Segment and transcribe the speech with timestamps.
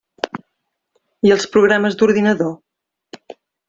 [1.29, 2.53] I els programes d'ordinador?